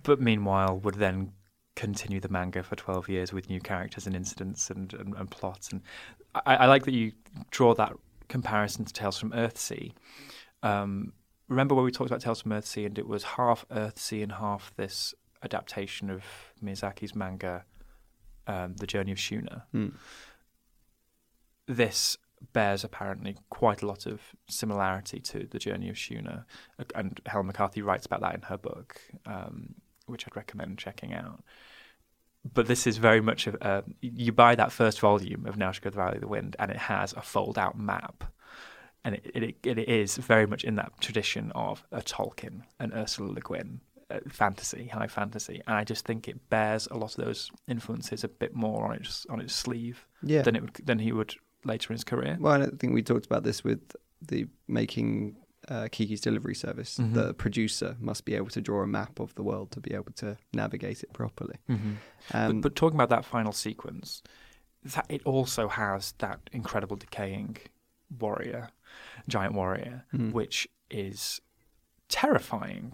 [0.04, 1.34] But meanwhile, would then
[1.76, 5.72] continue the manga for 12 years with new characters and incidents and, and, and plots.
[5.72, 5.82] And
[6.36, 7.14] I, I like that you
[7.52, 7.94] draw that
[8.30, 9.92] comparison to Tales from Earthsea.
[10.64, 11.12] Um,
[11.50, 14.72] remember when we talked about Tales from Earthsea and it was half Earthsea and half
[14.78, 15.14] this
[15.44, 16.24] adaptation of
[16.64, 17.66] Miyazaki's manga,
[18.48, 19.64] um, The Journey of Shuna?
[19.74, 19.96] Mm.
[21.68, 22.18] This
[22.54, 26.46] bears apparently quite a lot of similarity to The Journey of Shuna,
[26.96, 31.44] and Helen McCarthy writes about that in her book, um, which I'd recommend checking out.
[32.54, 35.98] But this is very much of a, you buy that first volume of Nausicaa the
[35.98, 38.24] Valley of the Wind, and it has a fold-out map,
[39.04, 43.32] and it, it, it is very much in that tradition of a Tolkien and Ursula
[43.34, 43.82] Le Guin.
[44.12, 48.24] Uh, fantasy, high fantasy, and I just think it bears a lot of those influences
[48.24, 50.42] a bit more on its on its sleeve Yeah.
[50.42, 52.36] than it would, than he would later in his career.
[52.40, 53.96] Well, I think we talked about this with
[54.28, 55.36] the making
[55.70, 56.98] uh, Kiki's Delivery Service.
[56.98, 57.14] Mhm.
[57.14, 60.12] The producer must be able to draw a map of the world to be able
[60.16, 61.56] to navigate it properly.
[61.70, 61.94] Mm-hmm.
[62.34, 64.24] Um, but, but talking about that final sequence,
[64.84, 67.58] that it also has that incredible decaying
[68.20, 68.70] warrior,
[69.28, 70.32] giant warrior, Mhm.
[70.34, 71.40] which is
[72.08, 72.94] terrifying,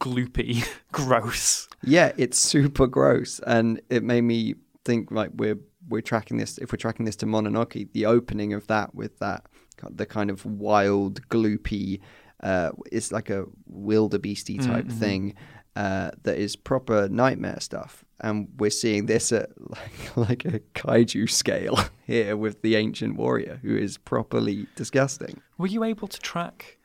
[0.00, 1.68] gloopy, gross.
[1.82, 4.54] yeah, it's super gross, and it made me
[4.84, 6.58] think like we're we're tracking this.
[6.58, 9.46] If we're tracking this to Mononoke, the opening of that with that
[9.90, 12.00] the kind of wild, gloopy,
[12.42, 14.92] uh, it's like a wildebeesty type Mhm.
[14.92, 15.34] thing
[15.76, 18.04] uh, that is proper nightmare stuff.
[18.20, 23.60] And we're seeing this at like, like a kaiju scale here with the ancient warrior,
[23.62, 25.40] who is properly disgusting.
[25.56, 26.78] Were you able to track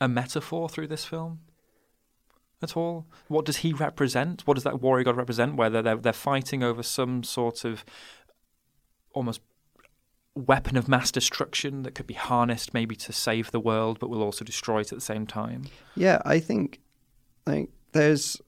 [0.00, 1.40] a metaphor through this film?
[2.62, 3.06] At all?
[3.28, 4.46] What does he represent?
[4.46, 5.54] What does that warrior god represent?
[5.56, 7.84] Whether they're they're fighting over some sort of
[9.12, 9.40] almost
[10.34, 14.22] weapon of mass destruction that could be harnessed maybe to save the world, but will
[14.22, 15.64] also destroy it at the same time.
[15.96, 16.80] Yeah, I think
[17.46, 18.40] like there's.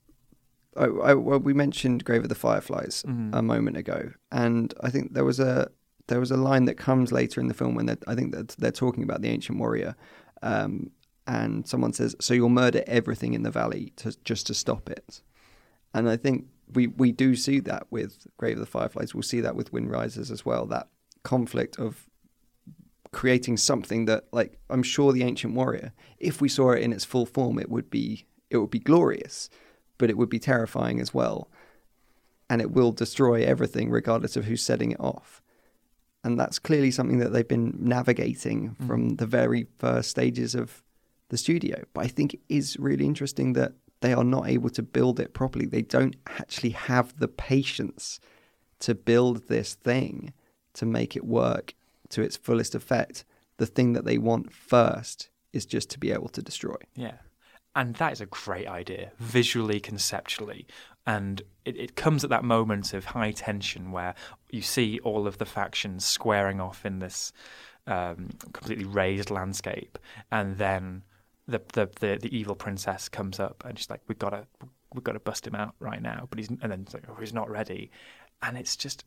[0.74, 3.30] I, I, well, we mentioned Grave of the Fireflies Mhm.
[3.34, 5.70] a moment ago, and I think there was a
[6.08, 8.70] there was a line that comes later in the film when I think that they're
[8.72, 9.94] talking about the ancient warrior,
[10.42, 10.90] um,
[11.26, 15.20] and someone says, "So you'll murder everything in the valley to just to stop it,"
[15.92, 19.14] and I think we we do see that with Grave of the Fireflies.
[19.14, 20.64] We'll see that with Wind Rises as well.
[20.66, 20.88] That
[21.22, 22.08] conflict of
[23.12, 27.04] creating something that like I'm sure the ancient warrior if we saw it in its
[27.04, 29.50] full form it would be it would be glorious
[30.02, 31.48] but it would be terrifying as well.
[32.50, 35.40] And it will destroy everything regardless of who's setting it off.
[36.24, 38.86] And that's clearly something that they've been navigating mm-hmm.
[38.88, 40.82] from the very first stages of
[41.28, 41.84] the studio.
[41.94, 45.34] But I think it is really interesting that they are not able to build it
[45.34, 45.66] properly.
[45.66, 48.18] They don't actually have the patience
[48.80, 50.32] to build this thing
[50.74, 51.74] to make it work
[52.10, 53.24] to its fullest effect,
[53.56, 56.76] the thing that they want first is just to be able to destroy.
[56.94, 57.14] Yeah.
[57.74, 60.66] And that is a great idea, visually, conceptually.
[61.06, 64.14] And it, it comes at that moment of high tension where
[64.50, 67.32] you see all of the factions squaring off in this
[67.86, 69.98] um, completely razed landscape.
[70.30, 71.02] And then
[71.48, 74.46] the, the, the, the evil princess comes up and she's like, we've got to,
[74.92, 76.26] we've got to bust him out right now.
[76.28, 77.90] But he's, and then like, oh, he's not ready.
[78.42, 79.04] And it's just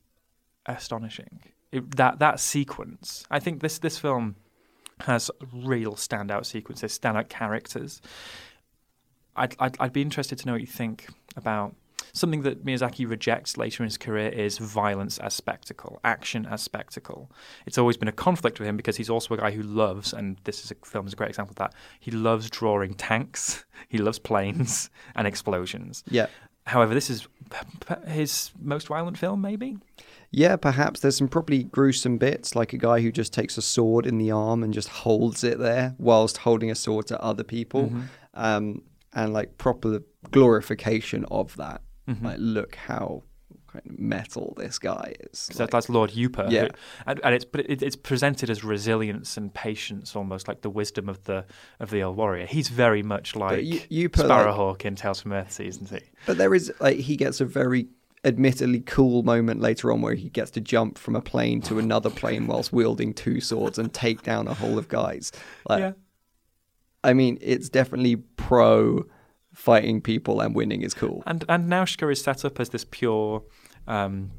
[0.65, 1.39] astonishing.
[1.71, 4.35] It, that, that sequence, I think this, this film
[5.01, 8.01] has real standout sequences, standout characters.
[9.35, 11.75] I'd, I'd, I'd be interested to know what you think about
[12.15, 17.29] something that Miyazaki rejects later in his career is violence as spectacle, action as spectacle.
[17.65, 20.37] It's always been a conflict with him because he's also a guy who loves, and
[20.45, 21.73] this is a film is a great example of that.
[21.99, 26.03] He loves drawing tanks, he loves planes and explosions.
[26.09, 26.27] Yeah.
[26.65, 27.27] However, this is
[28.07, 29.77] his most violent film, maybe.
[30.31, 34.05] Yeah, perhaps there's some probably gruesome bits, like a guy who just takes a sword
[34.05, 37.93] in the arm and just holds it there whilst holding a sword to other people,
[38.33, 38.81] um,
[39.13, 40.01] and like proper
[40.31, 41.81] glorification of that.
[42.21, 43.23] Like, look how
[43.85, 45.49] metal this guy is.
[45.59, 46.49] Like, that's Lord Yupa.
[46.51, 46.61] Yeah.
[46.63, 46.69] who-
[47.07, 51.09] and, and it's but it, it's presented as resilience and patience, almost like the wisdom
[51.09, 51.45] of the
[51.79, 52.45] of the old warrior.
[52.45, 55.99] He's very much like you- Yupa, like- Sparrowhawk in Tales from Earthsea, isn't he?
[56.25, 57.87] But there is like he gets a very
[58.23, 62.09] admittedly cool moment later on where he gets to jump from a plane to another
[62.09, 65.31] plane whilst wielding two swords and take down a whole of guys.
[65.69, 65.91] Like, yeah.
[67.03, 69.05] I mean, it's definitely pro
[69.53, 71.21] fighting people and winning is cool.
[71.27, 73.43] And and Naushka is set up as this pure
[73.87, 74.31] um,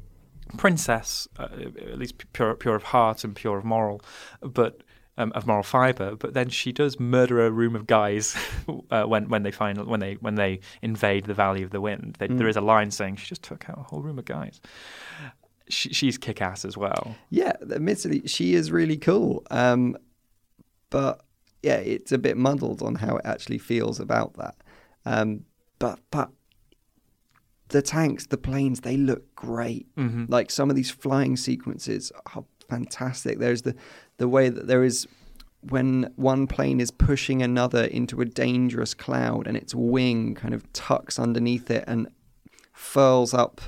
[0.57, 1.47] princess, uh,
[1.91, 4.01] at least pure pure of heart and pure of moral,
[4.41, 4.81] but
[5.17, 6.15] um, of moral fiber.
[6.15, 8.35] But then she does murder a room of guys
[8.91, 12.17] uh, when when they find when they when they invade the Valley of the Wind.
[12.19, 12.37] They, Mm.
[12.37, 14.61] There is a line saying she just took out a whole room of guys.
[15.69, 17.15] She, she's kick ass as well.
[17.29, 19.43] Yeah, admittedly, she is really cool.
[19.51, 19.97] Um,
[20.89, 21.21] but
[21.61, 24.55] yeah, it's a bit muddled on how it actually feels about that.
[25.05, 25.45] Um,
[25.79, 26.29] but but
[27.69, 29.87] the tanks, the planes, they look great.
[30.29, 33.39] Like some of these flying sequences are fantastic.
[33.39, 33.75] There's the
[34.17, 35.07] the way that there is
[35.61, 40.71] when one plane is pushing another into a dangerous cloud and its wing kind of
[40.71, 42.07] tucks underneath it and
[42.73, 43.59] furls up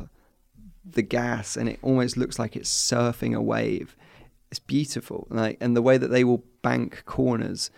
[0.85, 3.95] the gas and it almost looks like it's surfing a wave.
[4.49, 5.27] It's beautiful.
[5.29, 7.69] Like and the way that they will bank corners,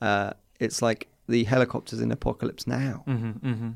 [0.00, 3.02] uh, it's like the helicopters in Apocalypse Now.
[3.06, 3.70] hmm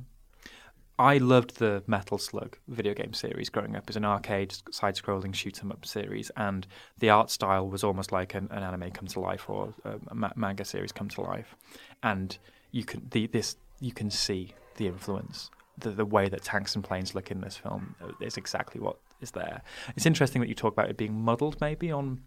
[0.98, 5.62] I loved the Metal Slug video game series growing up as an arcade side-scrolling shoot
[5.62, 6.66] 'em up series, and
[6.98, 10.14] the art style was almost like an, an anime come to life or a, a
[10.14, 11.54] ma- manga series come to life,
[12.02, 12.38] and
[12.72, 15.50] you can the, this you can see the influence.
[15.78, 19.30] The, the way that tanks and planes look in this film is exactly what is
[19.30, 19.62] there.
[19.96, 22.22] It's interesting that you talk about it being muddled, maybe on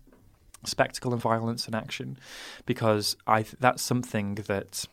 [0.63, 2.17] spectacle and violence and action,
[2.65, 4.85] because I th- that's something that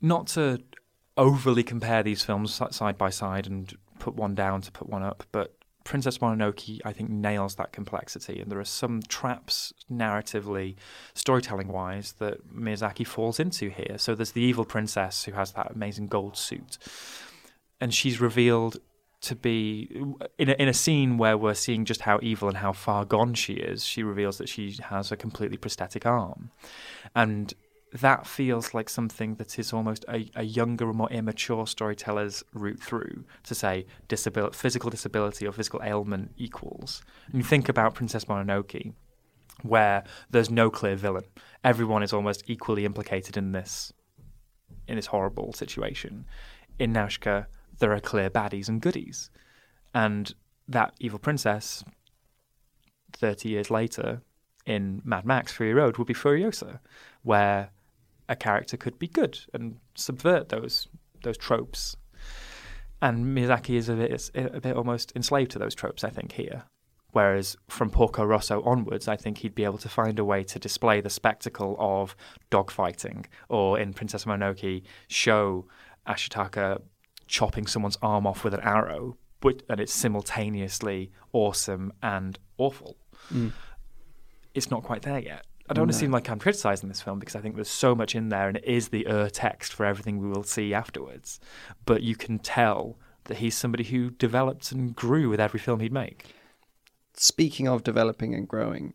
[0.00, 0.60] not to
[1.18, 5.24] overly compare these films side by side and put one down to put one up,
[5.32, 5.54] but
[5.84, 8.40] Princess Mononoke, I think, nails that complexity.
[8.40, 10.76] And there are some traps, narratively,
[11.14, 13.96] storytelling wise, that Miyazaki falls into here.
[13.96, 16.76] So there's the evil princess who has that amazing gold suit.
[17.80, 18.76] And she's revealed
[19.22, 19.90] to be,
[20.38, 23.32] in a, in a scene where we're seeing just how evil and how far gone
[23.32, 26.50] she is, she reveals that she has a completely prosthetic arm.
[27.14, 27.54] And
[27.92, 33.24] that feels like something that is almost a, a younger, more immature storyteller's route through
[33.44, 37.02] to say disabil- physical disability or physical ailment equals.
[37.26, 38.92] And you think about Princess Mononoke,
[39.62, 41.24] where there's no clear villain.
[41.64, 43.92] Everyone is almost equally implicated in this
[44.86, 46.24] in this horrible situation.
[46.78, 47.44] In Nausicaa,
[47.78, 49.30] there are clear baddies and goodies.
[49.94, 50.34] And
[50.66, 51.84] that evil princess,
[53.12, 54.22] 30 years later,
[54.64, 56.80] in Mad Max Fury Road, would be Furiosa,
[57.22, 57.70] where
[58.28, 60.88] a character could be good and subvert those
[61.22, 61.96] those tropes.
[63.00, 66.64] And Miyazaki is a bit, a bit almost enslaved to those tropes, I think, here.
[67.12, 70.58] Whereas from Porco Rosso onwards, I think he'd be able to find a way to
[70.58, 72.14] display the spectacle of
[72.50, 75.66] dogfighting, or in Princess Mononoke, show
[76.06, 76.82] Ashitaka
[77.26, 82.96] chopping someone's arm off with an arrow, but and it's simultaneously awesome and awful.
[83.32, 83.52] Mm.
[84.54, 85.46] It's not quite there yet.
[85.70, 87.94] I don't want to seem like I'm criticizing this film because I think there's so
[87.94, 91.40] much in there and it is the ur text for everything we will see afterwards.
[91.84, 95.92] But you can tell that he's somebody who developed and grew with every film he'd
[95.92, 96.24] make.
[97.14, 98.94] Speaking of developing and growing,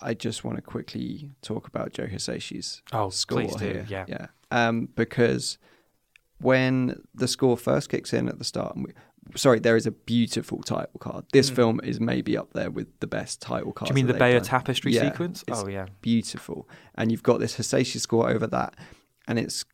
[0.00, 3.86] I just want to quickly talk about Joe Hisaishi's Oh, score here.
[3.88, 4.04] yeah.
[4.08, 4.26] yeah.
[4.50, 5.56] Um, because
[6.40, 8.92] when the score first kicks in at the start, and we,
[9.34, 11.24] sorry, there is a beautiful title card.
[11.32, 11.54] This hmm.
[11.54, 13.88] film is maybe up there with the best title card.
[13.88, 15.44] Do you mean the Bayeux Tapestry yeah, sequence?
[15.50, 15.86] Oh, yeah.
[16.00, 16.68] beautiful.
[16.94, 18.74] And you've got this Hisaishi score over that,
[19.26, 19.64] and it's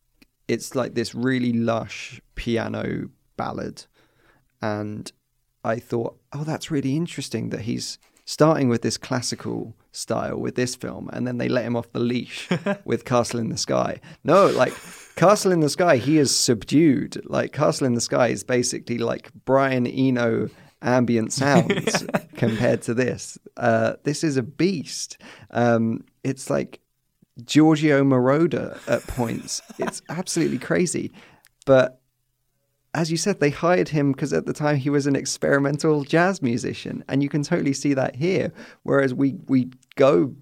[0.47, 3.85] it's like this really lush piano ballad.
[4.61, 5.11] And
[5.65, 7.99] I thought, oh, that's really interesting that he's
[8.29, 11.99] starting with this classical style with this film, and then they let him off the
[11.99, 12.47] leash
[12.85, 14.03] with Castle in the Sky.
[14.23, 14.75] No, like
[15.17, 17.23] Castle in the Sky, he is subdued.
[17.25, 20.51] Like Castle in the Sky is basically like Brian Eno
[20.83, 22.05] ambient sounds
[22.37, 23.39] compared to this.
[23.57, 25.17] Uh, this is a beast.
[25.51, 26.81] Um, it's like
[27.43, 29.63] Giorgio Moroder at points.
[29.79, 31.13] It's absolutely crazy.
[31.65, 32.03] But
[32.95, 36.41] as you said, they hired him because at the time he was an experimental jazz
[36.43, 38.53] musician, and you can totally see that here.
[38.83, 40.35] Whereas we we go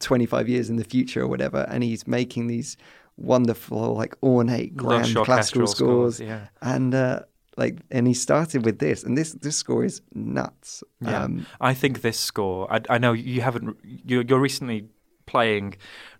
[0.00, 2.76] 25 years in the future or whatever, and he's making these
[3.16, 6.46] wonderful, like ornate, grand classical scores, scores, yeah.
[6.62, 7.20] and uh,
[7.56, 10.84] like, and he started with this, and this this score is nuts.
[11.00, 12.72] Yeah, Um, I think this score.
[12.72, 13.76] I, I know you haven't.
[13.82, 14.88] You're, you're recently
[15.26, 15.74] playing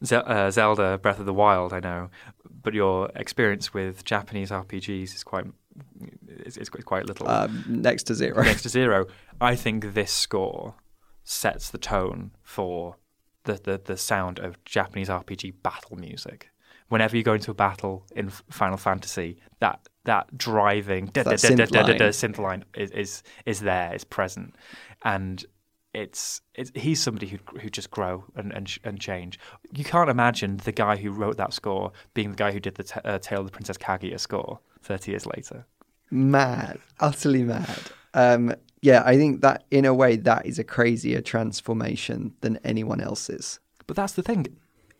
[0.04, 1.72] Ze- uh, Zelda: Breath of the Wild.
[1.72, 2.10] I know,
[2.62, 5.46] but your experience with Japanese RPGs is quite
[6.28, 7.28] is, is quite little.
[7.28, 8.42] um, next to zero.
[8.42, 9.06] next to zero.
[9.40, 10.74] I think this score
[11.24, 12.96] sets the tone for
[13.44, 16.50] the, the, the sound of Japanese RPG battle music.
[16.88, 21.48] Whenever you go into a battle in Final Fantasy, that that driving da, That da,
[21.48, 21.98] synth da, line.
[21.98, 24.54] synth line is, is is there, is present,
[25.04, 25.44] and
[25.92, 29.38] it's, it's he's somebody who who just grow and, and and change.
[29.74, 32.84] You can't imagine the guy who wrote that score being the guy who did the
[32.84, 35.66] t- uh, Tale of the Princess Kaguya score thirty years later.
[36.10, 37.80] mad, utterly mad.
[38.14, 43.00] Um, yeah, I think that in a way that is a crazier transformation than anyone
[43.00, 43.60] else's.
[43.86, 44.46] But that's the thing.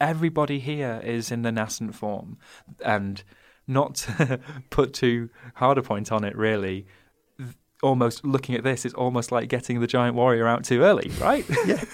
[0.01, 2.39] Everybody here is in the nascent form.
[2.85, 3.23] And
[3.67, 6.87] not to put too hard a point on it, really,
[7.83, 11.45] almost looking at this, it's almost like getting the giant warrior out too early, right?
[11.67, 11.85] Yeah.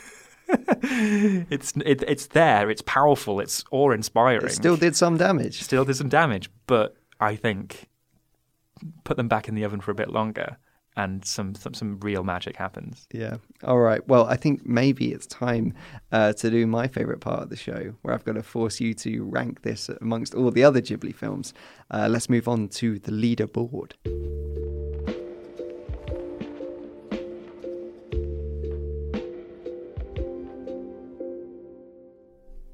[0.49, 4.47] it's it, it's there, it's powerful, it's awe inspiring.
[4.47, 5.63] It still did some damage.
[5.63, 7.89] still did some damage, but I think
[9.05, 10.57] put them back in the oven for a bit longer
[10.97, 13.07] and some some, some real magic happens.
[13.13, 13.37] Yeah.
[13.65, 14.07] All right.
[14.07, 15.75] Well, I think maybe it's time
[16.13, 18.95] uh, to do my favorite part of the show, where I've got to force you
[18.95, 21.53] to rank this amongst all the other Ghibli films.
[21.91, 23.93] Uh, let's move on to the leaderboard.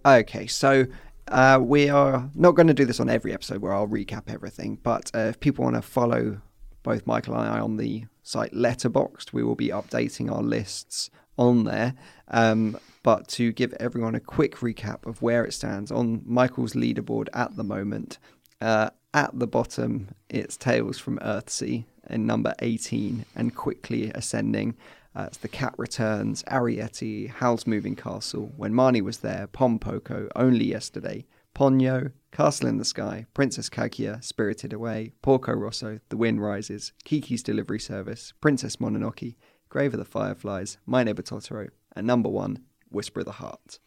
[0.05, 0.86] Okay, so
[1.30, 4.78] uh, we are not going to do this on every episode where I'll recap everything,
[4.82, 6.40] but uh, if people want to follow
[6.82, 11.64] both Michael and I on the site Letterboxd, we will be updating our lists on
[11.64, 11.94] there.
[12.28, 17.28] Um, but to give everyone a quick recap of where it stands on Michael's leaderboard
[17.32, 18.18] at the moment,
[18.60, 24.76] uh, at the bottom it's Tales from Earthsea in number 18 and quickly ascending.
[25.14, 30.66] Uh, it's The Cat Returns, Arrietty, Howl's Moving Castle, When Marnie Was There, Pompoko, Only
[30.66, 36.92] Yesterday, Ponyo, Castle in the Sky, Princess Kaguya, Spirited Away, Porco Rosso, The Wind Rises,
[37.04, 39.34] Kiki's Delivery Service, Princess Mononoke,
[39.68, 43.80] Grave of the Fireflies, My Neighbor Totoro, and number one, Whisper of the Heart.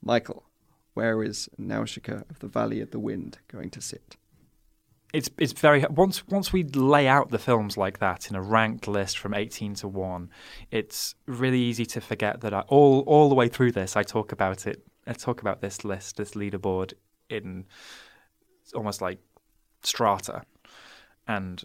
[0.00, 0.44] Michael,
[0.94, 4.16] where is Nausicaa of the Valley of the Wind going to sit?
[5.14, 8.88] It's it's very once once we lay out the films like that in a ranked
[8.88, 10.28] list from 18 to 1
[10.72, 14.32] it's really easy to forget that I, all all the way through this I talk
[14.32, 16.94] about it I talk about this list this leaderboard
[17.30, 17.64] in
[18.74, 19.20] almost like
[19.84, 20.42] strata
[21.28, 21.64] and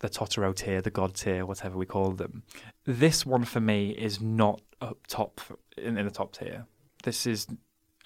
[0.00, 2.42] the Totoro tier the god tier whatever we call them.
[2.84, 5.40] This one for me is not up top
[5.76, 6.66] in, in the top tier.
[7.02, 7.46] This is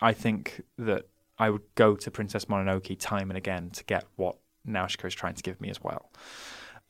[0.00, 4.36] I think that I would go to Princess Mononoke time and again to get what
[4.66, 6.10] Is trying to give me as well.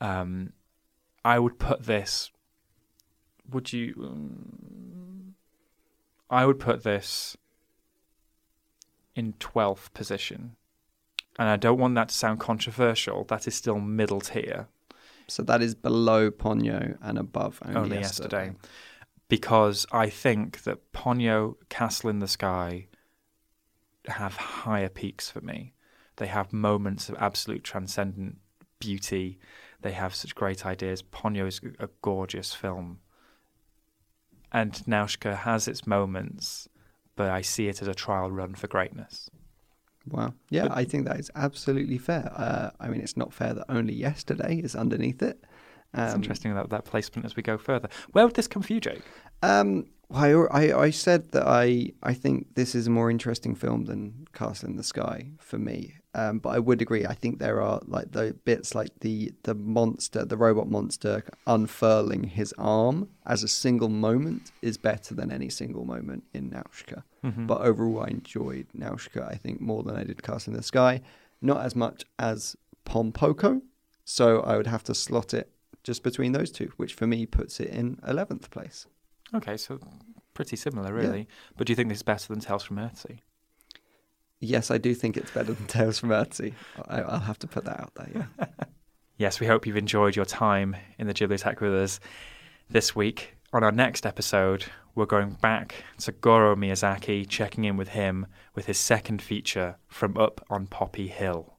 [0.01, 0.53] Um,
[1.25, 2.31] I would put this.
[3.51, 3.95] Would you?
[3.99, 5.35] Um,
[6.31, 7.37] I would put this
[9.15, 10.57] in twelfth position,
[11.39, 13.25] and I don't want that to sound controversial.
[13.25, 14.69] That is still middle tier.
[15.27, 18.47] So that is below Ponyo and above Only, only yesterday.
[18.47, 18.59] yesterday.
[19.29, 22.89] Because I think that Ponyo, Castle in the Sky
[24.07, 25.73] have higher peaks for me.
[26.17, 28.39] They have moments of absolute transcendent
[28.79, 29.39] beauty.
[29.83, 31.03] They have such great ideas.
[31.03, 33.01] Ponyo is a gorgeous film.
[34.53, 36.69] And Nausicaa has its moments,
[37.17, 39.29] but I see it as a trial run for greatness.
[40.09, 40.35] Wow.
[40.51, 42.31] Yeah, I think that is absolutely fair.
[42.37, 45.43] Uh, I mean, it's not fair that only yesterday is underneath it.
[45.95, 47.89] It's Um, interesting that that placement as we go further.
[48.13, 49.03] Where would this come for you, Jake?
[49.43, 53.55] Um, well, I, I I said that I I think this is a more interesting
[53.55, 55.95] film than Castle in the Sky for me.
[56.17, 57.05] Um, but I would agree.
[57.05, 62.25] I think there are like the bits like the the monster, the robot monster unfurling
[62.25, 67.01] his arm as a single moment is better than any single moment in Nausicaa.
[67.23, 69.27] But overall, I enjoyed Nausicaa.
[69.27, 71.01] I think more than I did Castle in the Sky.
[71.41, 72.55] Not as much as
[72.85, 73.63] Pompoko.
[74.05, 75.51] So I would have to slot it
[75.83, 78.87] just between those two, which for me puts it in eleventh place.
[79.35, 79.79] Okay, so
[80.35, 81.09] pretty similar, Yeah.
[81.09, 81.29] really.
[81.57, 83.19] But do you think this is better than Tales from Earthsea?
[84.45, 86.53] Yes, I do think it's better than Tales from Earthsea.
[86.87, 88.29] I, I'll have to put that out there.
[88.39, 88.47] Yeah.
[89.17, 92.01] Yes, we hope you've enjoyed your time in the Ghibliotheque with us
[92.69, 93.37] this week.
[93.53, 94.65] On our next episode,
[94.97, 98.27] we're going back to Goro Miyazaki, checking in with him
[98.57, 101.55] with his second feature from Up on Poppy Hill.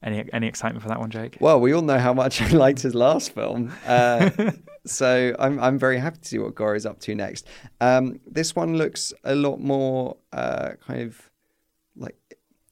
[0.00, 1.38] Any any excitement for that one, Jake?
[1.40, 4.30] Well, we all know how much I liked his last film, uh,
[4.86, 7.48] so I'm I'm very happy to see what Goro's up to next.
[7.80, 11.30] Um, this one looks a lot more uh, kind of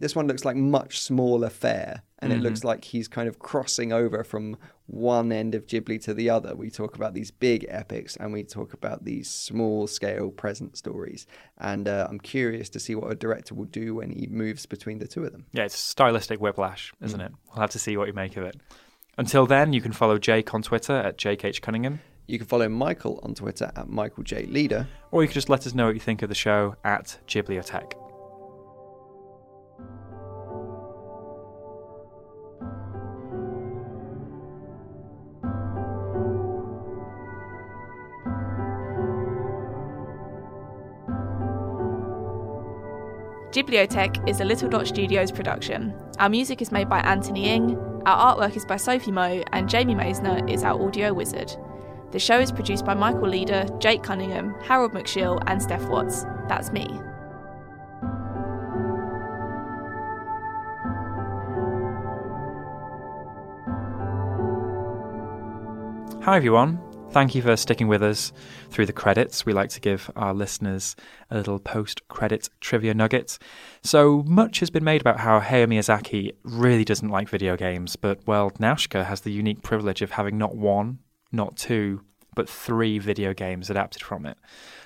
[0.00, 3.92] this one looks like much smaller fare, and it looks like he's kind of crossing
[3.92, 6.54] over from one end of Ghibli to the other.
[6.56, 11.26] We talk about these big epics, and we talk about these small scale present stories.
[11.58, 14.98] And uh, I'm curious to see what a director will do when he moves between
[14.98, 15.46] the two of them.
[15.52, 17.32] Yeah, it's stylistic whiplash, isn't it?
[17.48, 18.56] We'll have to see what you make of it.
[19.16, 21.62] Until then, you can follow Jake on Twitter at Jake H.
[21.62, 24.86] Cunningham, You can follow Michael on Twitter at Michael J Leader.
[25.10, 27.92] or you can just let us know what you think of the show at Ghibliotheque.
[43.60, 45.94] Ghibliotheque is a Little Dot Studios production.
[46.18, 49.94] Our music is made by Anthony Ing, our artwork is by Sophie Moe, and Jamie
[49.94, 51.54] Maisner is our audio wizard.
[52.10, 56.24] The show is produced by Michael Leader, Jake Cunningham, Harold McShill, and Steph Watts.
[56.48, 56.86] That's me.
[66.22, 66.89] Hi, everyone.
[67.12, 68.32] Thank you for sticking with us
[68.70, 69.44] through the credits.
[69.44, 70.94] We like to give our listeners
[71.28, 73.36] a little post credit trivia nugget.
[73.82, 78.20] So much has been made about how Hayao Miyazaki really doesn't like video games, but
[78.28, 81.00] well, Nausicaa has the unique privilege of having not one,
[81.32, 82.02] not two,
[82.36, 84.38] but three video games adapted from it.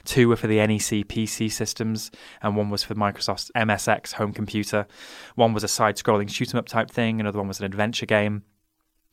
[0.04, 2.10] Two were for the NEC PC systems,
[2.40, 4.86] and one was for Microsoft's MSX home computer.
[5.34, 8.06] One was a side scrolling shoot 'em up type thing, another one was an adventure
[8.06, 8.44] game.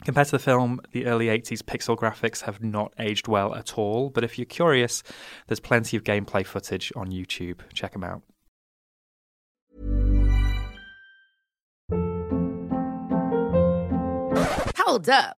[0.04, 4.10] Compared to the film, the early 80s pixel graphics have not aged well at all,
[4.10, 5.04] but if you're curious,
[5.48, 7.60] there's plenty of gameplay footage on YouTube.
[7.74, 8.24] Check them out.
[14.78, 15.38] Hold up.